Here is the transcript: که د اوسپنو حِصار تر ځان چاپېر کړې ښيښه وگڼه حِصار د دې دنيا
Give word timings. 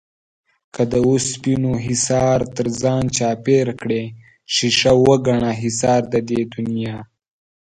که 0.73 0.81
د 0.91 0.93
اوسپنو 1.07 1.71
حِصار 1.85 2.39
تر 2.55 2.67
ځان 2.81 3.03
چاپېر 3.17 3.67
کړې 3.81 4.03
ښيښه 4.53 4.93
وگڼه 5.05 5.51
حِصار 5.61 6.01
د 6.13 6.15
دې 6.29 6.41
دنيا 6.53 6.97